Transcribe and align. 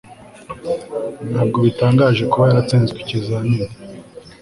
Ntabwo 1.31 1.57
bitangaje 1.65 2.21
kuba 2.31 2.45
yaratsinzwe 2.49 2.97
ikizamini 3.01 3.65